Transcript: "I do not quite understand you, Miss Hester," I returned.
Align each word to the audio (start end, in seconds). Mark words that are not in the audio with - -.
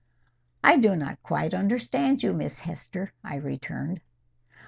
"I 0.63 0.77
do 0.77 0.95
not 0.95 1.21
quite 1.21 1.53
understand 1.53 2.23
you, 2.23 2.33
Miss 2.33 2.61
Hester," 2.61 3.13
I 3.23 3.35
returned. 3.35 4.01